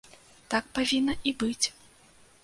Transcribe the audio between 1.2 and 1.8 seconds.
і быць.